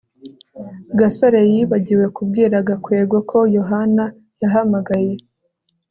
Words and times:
gasore 0.99 1.39
yibagiwe 1.51 2.05
kubwira 2.15 2.55
gakwego 2.67 3.17
ko 3.29 3.37
yohana 3.55 4.03
yahamagaye 4.41 5.13